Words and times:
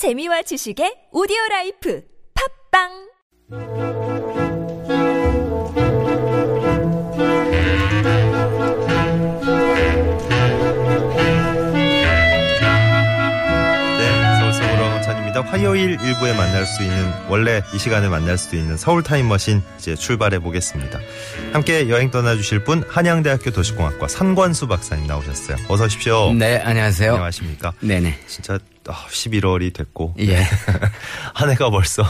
재미와 0.00 0.40
지식의 0.40 1.12
오디오 1.12 1.36
life 1.50 2.00
팟빵 2.72 2.88
네, 13.98 14.38
서울 14.38 14.52
속으로 14.54 15.02
전입니다. 15.02 15.42
화요일 15.42 15.98
일부에 16.00 16.32
만날 16.32 16.64
수 16.64 16.82
있는 16.82 17.12
원래 17.28 17.60
이 17.74 17.78
시간에 17.78 18.08
만날 18.08 18.38
수 18.38 18.56
있는 18.56 18.78
서울 18.78 19.02
타임머신 19.02 19.60
이제 19.78 19.94
출발해 19.94 20.38
보겠습니다. 20.38 20.98
함께 21.52 21.90
여행 21.90 22.10
떠나주실 22.10 22.64
분 22.64 22.82
한양대학교 22.88 23.50
도시공학과 23.50 24.08
선권수 24.08 24.66
박사님 24.66 25.06
나오셨어요. 25.06 25.58
어서 25.68 25.84
오십시오. 25.84 26.32
네, 26.32 26.56
안녕하세요. 26.64 27.10
안녕하십니까? 27.12 27.74
네네. 27.80 28.18
진짜 28.26 28.54
아, 28.54 28.58
11월이 28.92 29.72
됐고 29.72 30.14
예. 30.20 30.44
한 31.34 31.50
해가 31.50 31.70
벌써 31.70 32.04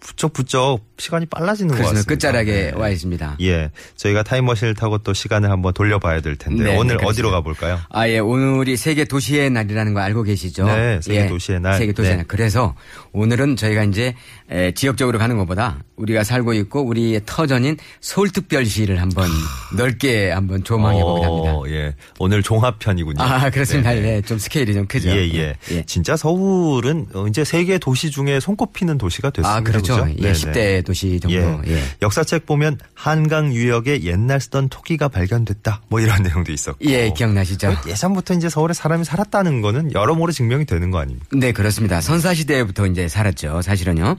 부쩍부쩍 0.00 0.80
시간이 0.98 1.26
빨라지는 1.26 1.68
것 1.68 1.74
그래서 1.76 1.90
같습니다. 1.92 2.08
끝자락에 2.08 2.52
네. 2.52 2.72
와 2.74 2.88
있습니다. 2.90 3.36
예, 3.42 3.70
저희가 3.96 4.22
타임머신을 4.22 4.74
타고 4.74 4.98
또 4.98 5.12
시간을 5.14 5.50
한번 5.50 5.72
돌려봐야 5.72 6.20
될 6.20 6.36
텐데 6.36 6.64
네, 6.64 6.76
오늘 6.76 6.96
네, 6.96 7.04
어디로 7.04 7.30
그렇습니다. 7.30 7.30
가볼까요? 7.30 7.80
아, 7.90 8.08
예. 8.08 8.18
오늘이 8.18 8.76
세계 8.76 9.04
도시의 9.04 9.50
날이라는 9.50 9.94
거 9.94 10.00
알고 10.00 10.22
계시죠? 10.24 10.66
네, 10.66 11.00
세계 11.02 11.20
예, 11.22 11.26
도시의 11.26 11.60
날. 11.60 11.78
세계 11.78 11.92
도시의 11.92 12.12
네. 12.12 12.16
날. 12.18 12.26
그래서 12.28 12.74
오늘은 13.12 13.56
저희가 13.56 13.84
이제 13.84 14.14
에, 14.50 14.72
지역적으로 14.72 15.18
가는 15.18 15.36
것보다 15.38 15.78
우리가 15.96 16.24
살고 16.24 16.54
있고 16.54 16.82
우리의 16.82 17.22
터전인 17.26 17.76
서울특별시를 18.00 19.00
한번 19.00 19.28
넓게 19.76 20.30
한번 20.30 20.64
조망해 20.64 21.00
보긴 21.02 21.24
합니다. 21.24 21.52
어, 21.54 21.64
예, 21.68 21.94
오늘 22.18 22.42
종합편이군요. 22.42 23.22
아, 23.22 23.50
그렇습니다. 23.50 23.92
네, 23.92 24.00
네. 24.00 24.10
네, 24.16 24.22
좀 24.22 24.38
스케일이 24.38 24.74
좀 24.74 24.86
크죠. 24.86 25.08
예, 25.10 25.28
예. 25.34 25.54
예. 25.70 25.82
진짜 25.86 26.16
서울은 26.16 27.06
어, 27.14 27.26
이제 27.26 27.44
세계 27.44 27.78
도시 27.78 28.10
중에 28.10 28.40
손꼽히는 28.40 28.98
도시가 28.98 29.30
됐습니다. 29.30 29.56
아, 29.56 29.60
그렇죠. 29.60 29.89
그죠? 29.96 30.08
예, 30.18 30.22
네네. 30.22 30.32
10대 30.32 30.84
도시 30.84 31.20
정도. 31.20 31.36
예. 31.36 31.72
예. 31.74 31.82
역사책 32.02 32.46
보면 32.46 32.78
한강 32.94 33.52
유역에 33.52 34.02
옛날 34.02 34.40
쓰던 34.40 34.68
토기가 34.68 35.08
발견됐다. 35.08 35.82
뭐 35.88 36.00
이런 36.00 36.22
내용도 36.24 36.52
있었고. 36.52 36.78
예, 36.86 37.10
기억나시죠? 37.10 37.74
예전부터 37.86 38.34
이제 38.34 38.48
서울에 38.48 38.72
사람이 38.74 39.04
살았다는 39.04 39.60
거는 39.62 39.92
여러모로 39.92 40.32
증명이 40.32 40.64
되는 40.66 40.90
거 40.90 40.98
아닙니까? 40.98 41.26
네, 41.32 41.52
그렇습니다. 41.52 42.00
선사 42.00 42.34
시대부터 42.34 42.86
이제 42.86 43.08
살았죠. 43.08 43.62
사실은요. 43.62 44.16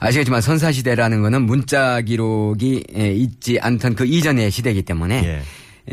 아시겠지만 0.00 0.40
선사 0.40 0.70
시대라는 0.70 1.22
거는 1.22 1.42
문자 1.42 2.00
기록이 2.00 2.84
예, 2.96 3.12
있지 3.12 3.58
않던 3.60 3.94
그 3.96 4.06
이전의 4.06 4.50
시대이기 4.50 4.82
때문에 4.82 5.22
예. 5.24 5.42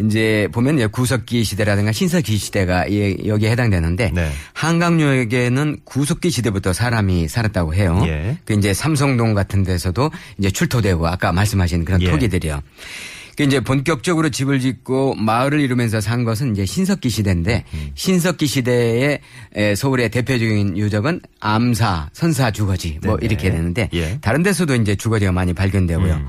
이제 0.03 0.47
보면 0.51 0.75
이제 0.75 0.87
구석기 0.87 1.43
시대라든가 1.43 1.91
신석기 1.91 2.37
시대가 2.37 2.89
예, 2.91 3.15
여기에 3.25 3.51
해당되는데 3.51 4.11
네. 4.13 4.31
한강유역에는 4.53 5.77
구석기 5.83 6.29
시대부터 6.29 6.73
사람이 6.73 7.27
살았다고 7.27 7.73
해요. 7.75 8.01
예. 8.05 8.37
그 8.45 8.53
이제 8.53 8.73
삼성동 8.73 9.33
같은 9.33 9.63
데서도 9.63 10.11
이제 10.37 10.51
출토되고 10.51 11.07
아까 11.07 11.31
말씀하신 11.31 11.85
그런 11.85 12.01
예. 12.01 12.09
토기들이요. 12.09 12.61
그 13.37 13.43
이제 13.43 13.59
본격적으로 13.59 14.29
집을 14.29 14.61
짓고 14.61 15.15
마을을 15.15 15.59
이루면서 15.59 15.99
산 15.99 16.23
것은 16.23 16.53
이제 16.53 16.65
신석기 16.65 17.09
시대인데 17.09 17.65
음. 17.73 17.91
신석기 17.93 18.47
시대의 18.47 19.19
에, 19.55 19.75
서울의 19.75 20.09
대표적인 20.09 20.77
유적은 20.77 21.19
암사, 21.41 22.11
선사 22.13 22.51
주거지 22.51 22.99
뭐 23.03 23.17
네네. 23.17 23.25
이렇게 23.25 23.51
되는데 23.51 23.89
예. 23.93 24.17
다른 24.21 24.41
데서도 24.41 24.75
이제 24.75 24.95
주거지가 24.95 25.33
많이 25.33 25.53
발견되고요. 25.53 26.13
음. 26.13 26.27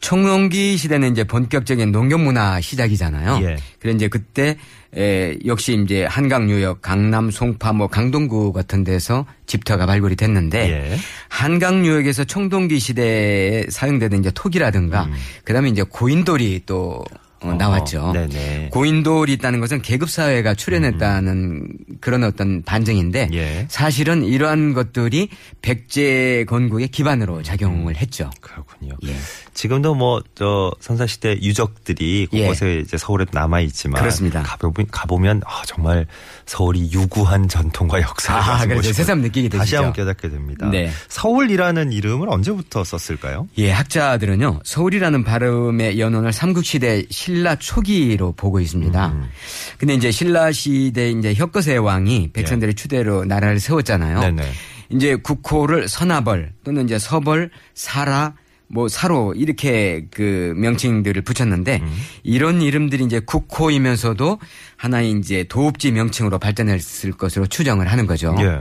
청동기 0.00 0.76
시대는 0.76 1.12
이제 1.12 1.24
본격적인 1.24 1.92
농경 1.92 2.24
문화 2.24 2.60
시작이잖아요. 2.60 3.46
예. 3.46 3.56
그래 3.78 3.92
이제 3.92 4.08
그때 4.08 4.56
에, 4.96 5.38
역시 5.46 5.80
이제 5.84 6.04
한강 6.04 6.50
유역, 6.50 6.82
강남, 6.82 7.30
송파, 7.30 7.74
뭐 7.74 7.86
강동구 7.86 8.52
같은 8.52 8.82
데서 8.82 9.26
집터가 9.46 9.86
발굴이 9.86 10.16
됐는데 10.16 10.70
예. 10.70 10.96
한강 11.28 11.84
유역에서 11.84 12.24
청동기 12.24 12.78
시대에 12.78 13.66
사용되던 13.68 14.20
이제 14.20 14.30
톡이라든가 14.34 15.08
그다음에 15.44 15.68
이제 15.68 15.82
고인돌이 15.82 16.62
또 16.66 17.04
어, 17.42 17.54
나왔죠. 17.54 18.08
음. 18.10 18.12
네네. 18.12 18.68
고인돌이 18.70 19.32
있다는 19.34 19.60
것은 19.60 19.80
계급 19.80 20.10
사회가 20.10 20.54
출현했다는 20.54 21.68
그런 22.00 22.24
어떤 22.24 22.62
반증인데 22.62 23.28
예. 23.32 23.66
사실은 23.68 24.24
이러한 24.24 24.74
것들이 24.74 25.30
백제 25.62 26.44
건국의 26.48 26.88
기반으로 26.88 27.42
작용을 27.42 27.96
했죠. 27.96 28.30
그렇군요. 28.40 28.94
예. 29.04 29.14
지금도 29.54 29.94
뭐 29.94 30.20
저 30.34 30.72
선사시대 30.80 31.40
유적들이 31.42 32.28
예. 32.32 32.40
곳곳에 32.40 32.78
이제 32.78 32.96
서울에 32.96 33.26
남아 33.30 33.60
있지만 33.60 34.00
그렇습니다. 34.00 34.42
가보면 34.42 34.86
가보면 34.90 35.42
아, 35.44 35.62
정말 35.66 36.06
서울이 36.46 36.90
유구한 36.92 37.46
전통과 37.46 38.00
역사를 38.00 38.40
아, 38.40 38.64
그렇죠. 38.64 38.92
새삼 38.92 39.20
느끼게 39.20 39.50
다시 39.50 39.60
되시죠. 39.72 39.76
한번 39.76 39.92
깨닫게 39.92 40.30
됩니다. 40.30 40.68
네. 40.70 40.90
서울이라는 41.08 41.92
이름을 41.92 42.28
언제부터 42.30 42.84
썼을까요? 42.84 43.48
예, 43.58 43.70
학자들은요, 43.70 44.60
서울이라는 44.64 45.24
발음의 45.24 46.00
연원을 46.00 46.32
삼국시대 46.32 47.04
신라 47.10 47.56
초기로 47.56 48.32
보고 48.32 48.60
있습니다. 48.60 49.08
음. 49.08 49.28
근데 49.76 49.94
이제 49.94 50.10
신라 50.10 50.52
시대 50.52 51.10
이제 51.10 51.34
혁거세 51.34 51.76
왕이 51.76 52.30
백성들의 52.32 52.74
추대로 52.76 53.24
나라를 53.24 53.60
세웠잖아요. 53.60 54.18
예. 54.18 54.30
네네. 54.30 54.50
이제 54.90 55.16
국호를 55.16 55.86
선하벌 55.88 56.52
또는 56.64 56.84
이제 56.86 56.98
서벌, 56.98 57.50
사라, 57.74 58.32
뭐 58.72 58.88
사로 58.88 59.34
이렇게 59.34 60.06
그 60.10 60.54
명칭들을 60.56 61.22
붙였는데 61.22 61.80
음. 61.82 62.02
이런 62.22 62.62
이름들이 62.62 63.04
이제 63.04 63.20
국호이면서도 63.20 64.38
하나의 64.76 65.10
이제 65.12 65.44
도읍지 65.44 65.90
명칭으로 65.92 66.38
발전했을 66.38 67.12
것으로 67.12 67.46
추정을 67.46 67.88
하는 67.90 68.06
거죠. 68.06 68.36
예. 68.38 68.60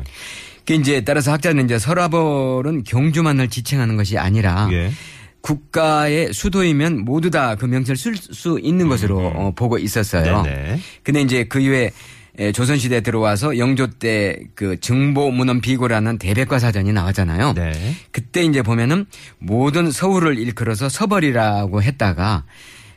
그 0.66 0.74
이제 0.74 1.02
따라서 1.02 1.32
학자는 1.32 1.66
이제 1.66 1.78
설화벌은 1.78 2.84
경주만을 2.84 3.50
지칭하는 3.50 3.98
것이 3.98 4.18
아니라 4.18 4.68
예. 4.72 4.92
국가의 5.42 6.34
수도이면 6.34 7.06
모두 7.06 7.30
다 7.30 7.56
그 7.56 7.66
명칭을 7.66 7.96
쓸 7.96 8.16
수 8.18 8.60
있는 8.62 8.90
것으로 8.90 9.20
어, 9.20 9.52
보고 9.56 9.78
있었어요. 9.78 10.40
음. 10.40 10.44
네네. 10.44 10.80
근데 11.04 11.22
이제 11.22 11.44
그 11.46 11.60
이후에 11.60 11.86
에, 11.86 11.92
조선시대에 12.54 13.02
들어와서 13.02 13.58
영조 13.58 13.88
때 13.88 14.40
그 14.56 14.80
증보문헌 14.80 15.62
비고라는 15.62 16.18
대백과 16.18 16.60
사전이 16.60 16.92
나왔잖아요. 16.92 17.54
네. 17.54 17.72
그때 18.12 18.44
이제 18.44 18.62
보면은 18.62 19.06
모든 19.38 19.92
서울을 19.92 20.38
일컬어서 20.38 20.90
서벌이라고 20.90 21.82
했다가 21.82 22.44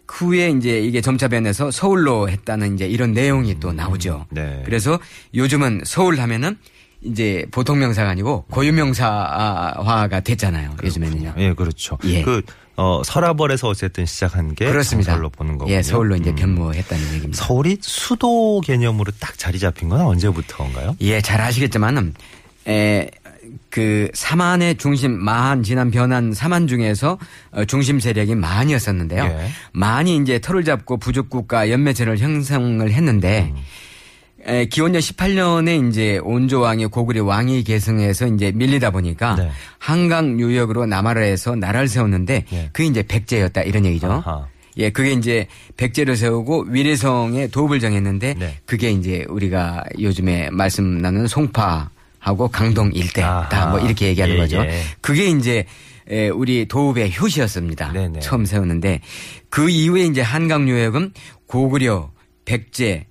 그 0.07 0.27
후에 0.27 0.51
이제 0.51 0.81
이게 0.81 1.01
점차 1.01 1.29
변해서 1.29 1.71
서울로 1.71 2.29
했다는 2.29 2.75
이제 2.75 2.87
이런 2.87 3.13
내용이 3.13 3.61
또 3.61 3.73
나오죠. 3.73 4.27
네. 4.31 4.63
그래서 4.65 4.99
요즘은 5.35 5.83
서울 5.85 6.21
하면은 6.21 6.57
이제 7.05 7.45
보통 7.51 7.79
명사가 7.79 8.11
아니고 8.11 8.45
고유 8.51 8.73
명사화가 8.73 10.21
됐잖아요. 10.21 10.77
요즘에는요. 10.83 11.35
예, 11.39 11.53
그렇죠. 11.55 11.99
예. 12.05 12.23
그 12.23 12.43
어, 12.77 13.03
설화벌에서 13.05 13.69
어쨌든 13.69 14.07
시작한 14.07 14.55
게 14.55 14.67
그렇습니다. 14.67 15.13
서울로 15.13 15.29
보는 15.29 15.59
거군요. 15.59 15.77
예, 15.77 15.83
서울로 15.83 16.17
이제 16.17 16.31
음. 16.31 16.37
변모했다는 16.37 17.05
얘기입니다. 17.15 17.45
서울이 17.45 17.79
수도 17.81 18.61
개념으로 18.61 19.13
딱 19.21 19.37
자리 19.39 19.59
잡힌 19.59 19.89
건 19.89 20.01
언제부터인가요? 20.01 20.97
예, 21.03 21.21
잘 21.21 21.41
아시겠지만은 21.41 22.15
에, 22.69 23.11
그 23.69 24.09
사만의 24.15 24.77
중심 24.77 25.13
마한 25.13 25.63
지난 25.63 25.91
변한 25.91 26.33
사만 26.33 26.67
중에서 26.67 27.19
어, 27.51 27.65
중심 27.67 28.01
세력이 28.01 28.37
만이었었는데요. 28.37 29.25
예. 29.25 29.49
만이 29.73 30.17
이제 30.19 30.41
털을 30.41 30.65
잡고 30.65 30.97
부족국가 30.97 31.71
연매체를 31.71 32.19
형성을 32.19 32.91
했는데 32.91 33.53
음. 33.55 33.63
에, 34.45 34.67
기원전 34.67 35.01
18년에 35.01 35.89
이제 35.89 36.19
온조왕이 36.23 36.87
고구려 36.87 37.25
왕위 37.25 37.63
계승해서 37.63 38.27
이제 38.29 38.53
밀리다 38.53 38.91
보니까 38.91 39.37
네. 39.37 39.51
한강 39.79 40.41
유역으로 40.41 40.87
남하를 40.87 41.23
해서 41.23 41.55
나라를 41.55 41.89
세웠는데 41.89 42.45
예. 42.53 42.71
그게 42.73 42.89
이제 42.89 43.03
백제였다 43.03 43.63
이런 43.63 43.85
얘기죠. 43.87 44.11
아하. 44.11 44.47
예, 44.79 44.91
그게 44.91 45.13
이제 45.13 45.47
백제를 45.77 46.17
세우고 46.17 46.67
위례성에 46.69 47.49
도읍을 47.49 47.79
정했는데 47.79 48.35
네. 48.35 48.59
그게 48.65 48.91
이제 48.91 49.25
우리가 49.29 49.85
요즘에 50.01 50.51
말씀 50.51 50.99
나눈 50.99 51.27
송파하고 51.27 52.49
강동 52.51 52.91
일대다 52.93 53.47
아하. 53.53 53.67
뭐 53.71 53.81
이렇게 53.81 54.07
얘기하는 54.09 54.35
예, 54.37 54.39
거죠. 54.39 54.65
예. 54.65 54.81
그게 55.01 55.27
이제 55.29 55.67
에, 56.09 56.31
우리 56.31 56.67
도읍의 56.67 57.17
효시였습니다. 57.17 57.93
네네. 57.93 58.21
처음 58.21 58.45
세웠는데 58.45 59.01
그 59.51 59.71
이후에 59.71 60.05
이제 60.07 60.21
한강 60.21 60.69
유역은 60.69 61.13
고구려, 61.47 62.11
백제 62.45 63.07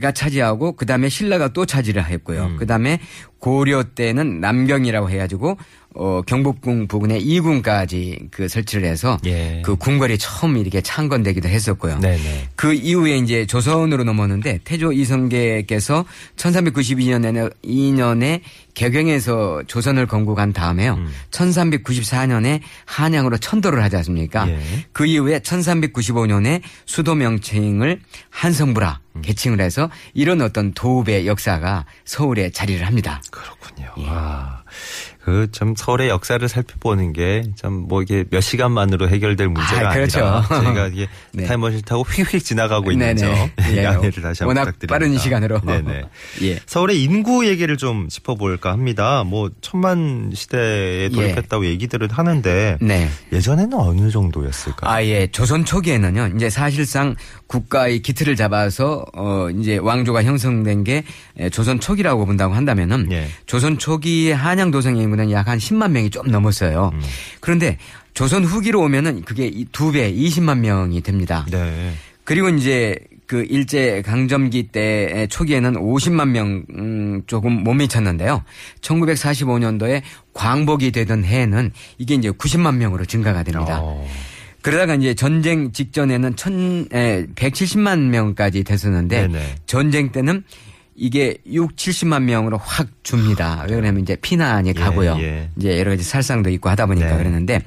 가 0.00 0.12
차지하고 0.12 0.72
그다음에 0.72 1.08
신라가 1.08 1.48
또 1.48 1.66
차지를 1.66 2.04
했고요. 2.06 2.44
음. 2.44 2.56
그다음에 2.56 3.00
고려 3.38 3.82
때는 3.82 4.40
남경이라고 4.40 5.10
해가지고 5.10 5.58
어 5.94 6.22
경복궁 6.22 6.86
부근에 6.86 7.18
이군까지 7.18 8.28
그 8.30 8.46
설치를 8.46 8.84
해서 8.84 9.18
예. 9.24 9.62
그 9.64 9.76
궁궐이 9.76 10.18
처음 10.18 10.56
이렇게 10.56 10.80
창건되기도 10.80 11.48
했었고요. 11.48 11.98
네네. 12.00 12.48
그 12.56 12.74
이후에 12.74 13.16
이제 13.16 13.46
조선으로 13.46 14.04
넘었는데 14.04 14.60
태조 14.64 14.92
이성계께서 14.92 16.04
1392년에 16.36 17.52
2년에 17.64 18.42
개경에서 18.74 19.62
조선을 19.66 20.06
건국한 20.06 20.52
다음에요. 20.52 20.94
음. 20.94 21.08
1394년에 21.32 22.60
한양으로 22.84 23.38
천도를 23.38 23.82
하지 23.82 23.96
않습니까? 23.96 24.48
예. 24.48 24.60
그 24.92 25.04
이후에 25.04 25.40
1395년에 25.40 26.60
수도 26.86 27.16
명칭을 27.16 28.00
한성부라 28.30 29.00
음. 29.16 29.22
개칭을 29.22 29.60
해서 29.60 29.90
이런 30.14 30.40
어떤 30.42 30.72
도읍의 30.74 31.26
역사가 31.26 31.86
서울에 32.04 32.50
자리를 32.50 32.86
합니다. 32.86 33.20
그렇군요. 33.32 33.90
예. 33.98 34.06
아, 34.08 34.62
그 35.28 35.48
참 35.52 35.74
서울의 35.76 36.08
역사를 36.08 36.46
살펴보는 36.48 37.12
게 37.12 37.42
참 37.56 37.72
뭐 37.88 38.02
이게 38.02 38.24
몇 38.30 38.40
시간만으로 38.40 39.08
해결될 39.08 39.48
문제가 39.48 39.88
아, 39.88 39.90
아, 39.90 39.94
그렇죠. 39.94 40.18
니라 40.20 40.42
저희가 40.48 40.86
이게 40.88 41.06
네. 41.32 41.44
타임머신 41.46 41.82
타고 41.82 42.02
휙휙 42.02 42.44
지나가고 42.44 42.90
있는 42.92 43.14
네네. 43.14 43.20
점 43.36 43.50
예. 43.76 43.84
양해를 43.84 44.22
다시 44.22 44.42
한번 44.42 44.48
워낙 44.48 44.64
부탁드립니다. 44.64 44.86
빠른 44.94 45.18
시간으로. 45.18 45.60
네네. 45.60 46.02
예. 46.42 46.58
서울의 46.66 47.02
인구 47.02 47.46
얘기를 47.46 47.76
좀 47.76 48.08
짚어볼까 48.08 48.72
합니다. 48.72 49.22
뭐 49.24 49.50
천만 49.60 50.30
시대에 50.34 51.08
돌입했다고 51.10 51.66
얘기들을 51.66 52.08
하는데 52.10 52.78
네. 52.80 53.08
예전에는 53.32 53.74
어느 53.74 54.10
정도였을까요? 54.10 54.90
아, 54.90 55.04
예. 55.04 55.26
조선 55.28 55.64
초기에는요, 55.64 56.32
이제 56.36 56.50
사실상 56.50 57.14
국가의 57.46 58.00
기틀을 58.02 58.36
잡아서, 58.36 59.04
어, 59.14 59.48
이제 59.50 59.76
왕조가 59.78 60.22
형성된 60.24 60.84
게 60.84 61.04
에, 61.38 61.48
조선 61.50 61.80
초기라고 61.80 62.26
본다고 62.26 62.54
한다면은, 62.54 63.10
예. 63.12 63.26
조선 63.46 63.78
초기의 63.78 64.34
한양 64.34 64.70
도성 64.70 64.96
인 64.96 65.10
구는 65.18 65.32
약한 65.32 65.58
10만 65.58 65.90
명이 65.90 66.10
좀 66.10 66.28
넘었어요. 66.28 66.92
음. 66.94 67.00
그런데 67.40 67.76
조선 68.14 68.44
후기로 68.44 68.80
오면은 68.80 69.22
그게 69.22 69.46
이두 69.46 69.92
배, 69.92 70.12
20만 70.12 70.60
명이 70.60 71.00
됩니다. 71.02 71.44
네. 71.50 71.92
그리고 72.22 72.48
이제 72.48 72.96
그 73.26 73.44
일제 73.48 74.00
강점기 74.02 74.68
때 74.68 75.26
초기에는 75.28 75.74
50만 75.74 76.28
명 76.28 76.64
음, 76.70 77.22
조금 77.26 77.64
못 77.64 77.74
미쳤는데요. 77.74 78.42
1945년도에 78.80 80.02
광복이 80.32 80.92
되던 80.92 81.24
해에는 81.24 81.72
이게 81.98 82.14
이제 82.14 82.30
90만 82.30 82.76
명으로 82.76 83.04
증가가 83.04 83.42
됩니다. 83.42 83.80
어, 83.82 84.06
그러다가 84.62 84.94
이제 84.94 85.14
전쟁 85.14 85.72
직전에는 85.72 86.36
천, 86.36 86.86
에, 86.92 87.26
170만 87.34 88.08
명까지 88.08 88.64
됐었는데 88.64 89.28
네네. 89.28 89.54
전쟁 89.66 90.10
때는 90.10 90.42
이게 90.98 91.38
6, 91.46 91.76
70만 91.76 92.24
명으로 92.24 92.58
확 92.58 92.88
줍니다. 93.04 93.60
왜 93.68 93.76
그러냐면 93.76 94.02
이제 94.02 94.16
피난이 94.16 94.74
가고요. 94.74 95.16
예. 95.20 95.48
이제 95.56 95.78
여러 95.78 95.92
가지 95.92 96.02
살상도 96.02 96.50
있고 96.50 96.68
하다 96.70 96.86
보니까 96.86 97.12
네. 97.12 97.16
그랬는데 97.16 97.62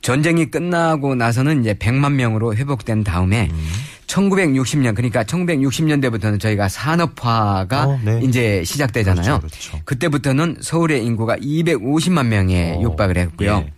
전쟁이 0.00 0.50
끝나고 0.50 1.14
나서는 1.14 1.60
이제 1.60 1.74
100만 1.74 2.12
명으로 2.12 2.56
회복된 2.56 3.04
다음에 3.04 3.48
음. 3.52 3.68
1960년 4.06 4.96
그러니까 4.96 5.22
1960년대부터는 5.24 6.40
저희가 6.40 6.68
산업화가 6.68 7.84
어, 7.86 8.00
네. 8.02 8.20
이제 8.24 8.64
시작되잖아요. 8.64 9.38
그렇죠, 9.38 9.46
그렇죠. 9.46 9.80
그때부터는 9.84 10.56
서울의 10.60 11.04
인구가 11.04 11.36
250만 11.36 12.26
명에 12.26 12.76
어, 12.78 12.80
육박을 12.82 13.18
했고요. 13.18 13.64
예. 13.66 13.72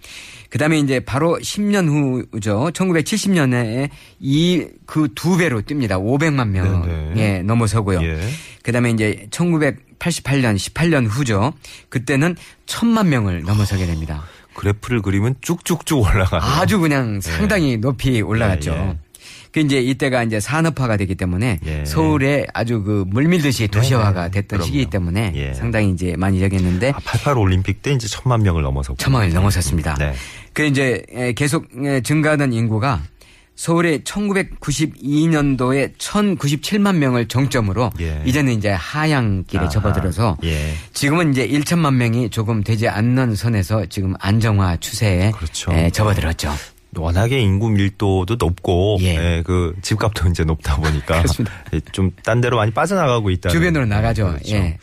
그 0.52 0.58
다음에 0.58 0.78
이제 0.80 1.00
바로 1.00 1.38
10년 1.40 1.88
후죠. 2.30 2.70
1970년에 2.74 3.88
이 4.20 4.66
그 4.84 5.08
두 5.14 5.38
배로 5.38 5.62
뜁니다. 5.62 5.92
500만 5.92 6.48
명에 6.48 7.14
네네. 7.14 7.42
넘어서고요. 7.44 8.02
예. 8.02 8.20
그 8.62 8.70
다음에 8.70 8.90
이제 8.90 9.26
1988년 9.30 10.56
18년 10.56 11.06
후죠. 11.08 11.54
그때는 11.88 12.36
1000만 12.66 13.06
명을 13.06 13.44
넘어서게 13.44 13.86
됩니다. 13.86 14.24
그래프를 14.52 15.00
그리면 15.00 15.36
쭉쭉쭉 15.40 15.98
올라가요. 16.02 16.42
아주 16.42 16.78
그냥 16.78 17.22
상당히 17.22 17.78
높이 17.78 18.20
올라갔죠. 18.20 18.98
예, 19.54 19.60
예. 19.60 19.60
그 19.60 19.60
이제 19.60 19.80
이때가 19.80 20.22
이제 20.24 20.40
산업화가 20.40 20.96
되기 20.96 21.14
때문에 21.14 21.60
예. 21.66 21.84
서울에 21.84 22.46
아주 22.54 22.82
그 22.82 23.04
물밀듯이 23.08 23.68
도시화가 23.68 24.12
네네. 24.12 24.30
됐던 24.30 24.58
그럼요. 24.58 24.64
시기 24.64 24.86
때문에 24.86 25.32
예. 25.36 25.54
상당히 25.54 25.90
이제 25.90 26.14
많이 26.16 26.40
적였는데 26.40 26.90
아, 26.90 26.98
88 27.04 27.36
올림픽 27.38 27.82
때 27.82 27.92
이제 27.92 28.08
천만 28.08 28.42
명을 28.42 28.62
넘어서 28.62 28.94
천만을 28.96 29.32
넘어섰습니다. 29.32 29.94
네. 29.96 30.14
그 30.52 30.64
이제 30.64 31.02
에, 31.12 31.32
계속 31.32 31.66
에, 31.84 32.00
증가하던 32.00 32.52
인구가 32.52 33.02
서울에 33.54 33.98
1992년도에 33.98 35.96
1,097만 35.98 36.96
명을 36.96 37.28
정점으로 37.28 37.90
예. 38.00 38.22
이제는 38.24 38.54
이제 38.54 38.70
하향길에 38.70 39.60
아하. 39.60 39.68
접어들어서 39.68 40.38
예. 40.44 40.72
지금은 40.92 41.32
이제 41.32 41.46
1천만 41.46 41.94
명이 41.94 42.30
조금 42.30 42.64
되지 42.64 42.88
않는 42.88 43.34
선에서 43.34 43.86
지금 43.86 44.14
안정화 44.20 44.78
추세에 44.78 45.30
그렇죠. 45.32 45.72
에, 45.72 45.90
접어들었죠. 45.90 46.52
워낙에 46.96 47.40
인구 47.40 47.70
밀도도 47.70 48.36
높고 48.38 48.98
예. 49.00 49.06
예, 49.06 49.42
그 49.44 49.74
집값도 49.82 50.28
이제 50.28 50.44
높다 50.44 50.76
보니까 50.76 51.22
그렇습니다. 51.22 51.54
좀딴 51.92 52.40
데로 52.40 52.58
많이 52.58 52.70
빠져나가고 52.70 53.30
있다. 53.30 53.48
주변으로 53.48 53.86
나가죠. 53.86 54.36
예. 54.48 54.78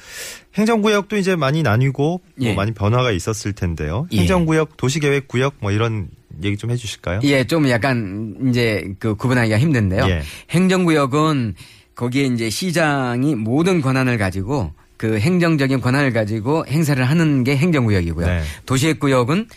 행정구역도 0.56 1.18
이제 1.18 1.36
많이 1.36 1.62
나뉘고 1.62 2.22
예. 2.42 2.48
뭐 2.48 2.56
많이 2.56 2.74
변화가 2.74 3.12
있었을 3.12 3.54
텐데요. 3.54 4.08
예. 4.12 4.20
행정구역, 4.20 4.78
도시계획구역 4.78 5.56
뭐 5.60 5.72
이런 5.72 6.10
얘기 6.44 6.58
좀 6.58 6.72
해주실까요? 6.72 7.20
예, 7.24 7.44
좀 7.44 7.70
약간 7.70 8.36
이제 8.50 8.94
그 8.98 9.16
구분하기가 9.16 9.60
힘든데요. 9.60 10.06
예. 10.10 10.22
행정구역은 10.50 11.56
거기에 11.96 12.24
이제 12.26 12.50
시장이 12.50 13.36
모든 13.36 13.82
권한을 13.82 14.18
가지고 14.18 14.74
그 14.98 15.20
행정적인 15.20 15.80
권한을 15.80 16.12
가지고 16.12 16.66
행사를 16.68 17.04
하는 17.04 17.44
게 17.44 17.56
행정구역이고요. 17.56 18.26
네. 18.26 18.42
도시계획구역은 18.66 19.48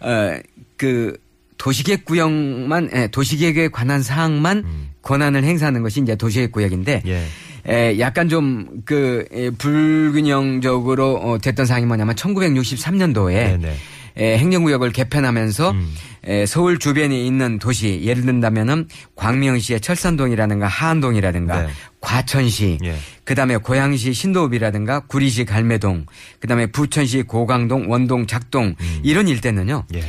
어그 0.00 1.23
도시계획 1.58 2.04
구역만 2.04 2.90
예, 2.94 3.06
도시계획에 3.08 3.68
관한 3.68 4.02
사항만 4.02 4.64
권한을 5.02 5.44
행사하는 5.44 5.82
것이 5.82 6.00
이제 6.00 6.16
도시계획 6.16 6.52
구역인데 6.52 7.02
음. 7.04 7.08
예. 7.08 7.24
에, 7.66 7.98
약간 7.98 8.28
좀, 8.28 8.82
그, 8.84 9.24
에, 9.32 9.50
불균형적으로 9.50 11.16
어, 11.16 11.38
됐던 11.38 11.64
사항이 11.64 11.86
뭐냐면 11.86 12.14
1963년도에 12.14 13.32
네네. 13.32 13.76
에, 14.16 14.38
행정구역을 14.38 14.92
개편하면서 14.92 15.70
음. 15.70 15.94
에, 16.24 16.46
서울 16.46 16.78
주변에 16.78 17.18
있는 17.18 17.58
도시 17.58 18.02
예를 18.04 18.24
든다면은 18.24 18.88
광명시의 19.16 19.80
철산동이라든가 19.80 20.66
하안동이라든가 20.66 21.62
네. 21.62 21.68
과천시 22.00 22.78
예. 22.84 22.96
그다음에 23.24 23.56
고양시 23.56 24.12
신도읍이라든가 24.12 25.00
구리시 25.06 25.44
갈매동 25.46 26.06
그다음에 26.40 26.66
부천시 26.66 27.22
고강동 27.22 27.90
원동 27.90 28.26
작동 28.26 28.74
음. 28.78 29.00
이런 29.02 29.26
일대는요. 29.26 29.84
예. 29.94 30.02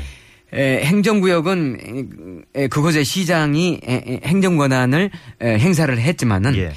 에, 0.56 0.84
행정구역은 0.86 2.46
에, 2.56 2.68
그곳의 2.68 3.04
시장이 3.04 3.82
에, 3.84 3.94
에, 3.96 4.20
행정 4.26 4.58
권한을 4.58 5.12
에, 5.42 5.58
행사를 5.60 5.96
했지만은 5.98 6.56
예. 6.56 6.72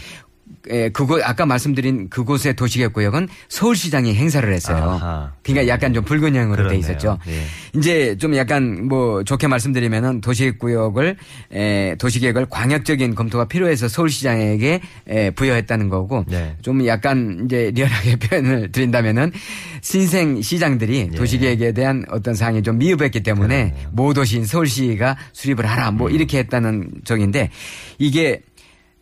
에, 0.69 0.89
그곳 0.91 1.23
아까 1.23 1.47
말씀드린 1.47 2.09
그곳의 2.11 2.55
도시계획구역은 2.57 3.29
서울시장이 3.49 4.15
행사를 4.15 4.53
했어요. 4.53 4.77
아하. 5.01 5.33
그러니까 5.43 5.69
약간 5.73 5.95
좀 5.95 6.05
불균형으로 6.05 6.69
돼. 6.69 6.77
있었죠. 6.77 7.19
예. 7.29 7.43
이제 7.79 8.17
좀 8.19 8.37
약간 8.37 8.87
뭐 8.89 9.23
좋게 9.25 9.47
말씀드리면은 9.49 10.21
도시구역을 10.21 11.17
에, 11.53 11.95
도시계획을 11.99 12.47
광역적인 12.51 13.15
검토가 13.15 13.47
필요해서 13.47 13.89
서울시장에게 13.89 14.81
에, 15.09 15.31
부여했다는 15.31 15.89
거고 15.89 16.25
네. 16.29 16.57
좀 16.63 16.87
약간 16.87 17.43
이제 17.45 17.71
리얼하게 17.75 18.17
표현을 18.29 18.73
드린다면은 18.73 19.33
신생 19.81 20.43
시장들이 20.43 21.11
예. 21.13 21.17
도시계획에 21.17 21.73
대한 21.73 22.05
어떤 22.11 22.35
사항이 22.35 22.63
좀 22.63 22.79
미흡했기 22.79 23.23
때문에 23.23 23.71
그러네요. 23.71 23.89
모 23.93 24.13
도시인 24.15 24.45
서울시가 24.45 25.17
수립을 25.33 25.67
하라 25.67 25.91
음. 25.91 25.97
뭐 25.97 26.11
이렇게 26.11 26.39
했다는 26.39 26.91
적인데 27.05 27.51
이게 27.99 28.43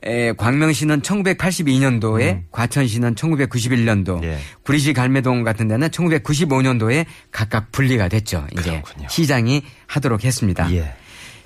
에, 0.06 0.32
광명시는 0.34 1.02
1982년도에 1.02 2.22
음. 2.34 2.44
과천시는 2.52 3.16
1991년도 3.16 4.22
예. 4.22 4.38
구리시 4.62 4.92
갈매동 4.92 5.42
같은 5.42 5.66
데는 5.66 5.88
1995년도에 5.88 7.06
각각 7.32 7.72
분리가 7.72 8.08
됐죠. 8.08 8.46
이제 8.52 8.70
그렇군요. 8.70 9.08
시장이 9.10 9.62
하도록 9.86 10.24
했습니다. 10.24 10.72
예. 10.72 10.94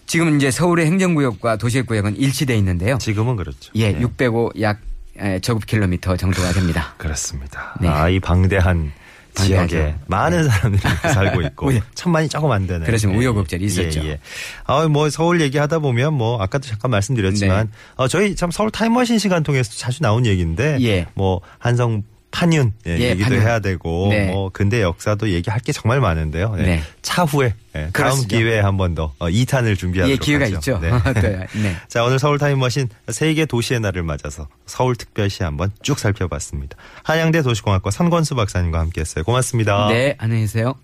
지금 0.07 0.37
이제 0.37 0.51
서울의 0.51 0.87
행정구역과 0.87 1.57
도시구역은 1.57 2.17
일치돼 2.17 2.57
있는데요. 2.59 2.99
지금은 2.99 3.37
그렇죠. 3.37 3.71
예, 3.77 3.95
605약 3.95 4.77
에, 5.19 5.39
제곱킬로미터 5.41 6.17
정도가 6.17 6.53
됩니다. 6.53 6.95
그렇습니다. 6.99 7.77
네. 7.81 7.89
아, 7.89 8.09
이 8.09 8.21
방대한. 8.21 8.93
지역에 9.35 9.95
많은 10.07 10.49
사람들이 10.49 10.83
살고 11.13 11.43
있고 11.43 11.71
우여- 11.71 11.83
천만이 11.95 12.29
조금 12.29 12.51
안 12.51 12.67
되는. 12.67 12.85
그렇습니다. 12.87 13.21
예, 13.21 13.27
우여곡절이 13.27 13.65
있었죠. 13.65 14.01
예, 14.05 14.09
예. 14.11 14.19
아, 14.65 14.87
뭐 14.89 15.09
서울 15.11 15.41
얘기하다 15.41 15.79
보면 15.81 16.15
뭐 16.15 16.41
아까도 16.43 16.67
잠깐 16.69 16.91
말씀드렸지만 16.93 17.67
네. 17.67 17.73
어, 17.97 18.09
저희 18.09 18.35
참 18.37 18.51
서울 18.51 18.71
타임머신 18.71 19.19
시간 19.19 19.43
통해서 19.43 19.73
자주 19.77 20.03
나온 20.03 20.27
얘기인데 20.27 20.79
예. 20.83 21.07
뭐 21.15 21.41
한성 21.59 22.03
판윤 22.31 22.73
예, 22.87 22.97
예, 22.99 23.11
얘기도 23.11 23.31
판윤. 23.31 23.43
해야 23.43 23.59
되고 23.61 24.09
네. 24.11 24.27
뭐 24.27 24.51
근대 24.51 24.83
역사도 24.83 25.31
얘기할 25.31 25.61
게 25.61 25.73
정말 25.73 26.01
많은데요. 26.01 26.55
예. 26.59 26.63
네. 26.63 26.83
차후에 27.03 27.55
예, 27.77 27.91
다음. 27.93 28.27
기회에 28.27 28.61
한 28.61 28.77
번더 28.77 29.15
어, 29.19 29.29
2탄을 29.29 29.77
준비하도록 29.79 30.11
예, 30.11 30.25
기회가 30.25 30.45
하죠. 30.47 30.57
있죠. 30.57 30.79
네. 30.79 30.91
또, 30.91 31.21
네. 31.61 31.77
자, 31.89 32.05
오늘 32.05 32.19
서울 32.19 32.39
타임머신 32.39 32.89
세계 33.09 33.47
도시의 33.47 33.81
날을 33.81 34.03
맞아서 34.03 34.49
서울 34.67 34.97
특별시 34.97 35.43
한번 35.43 35.71
쭉 35.83 35.99
살펴봤습니다. 35.99 36.77
한양대 37.05 37.43
도시공학과 37.43 37.91
선권수 37.91 38.35
박사님과 38.35 38.79
함께 38.79 39.01
했어요. 39.01 39.25
고맙습니다. 39.25 39.89
네, 39.89 40.15
안녕히 40.19 40.43
계세요. 40.43 40.75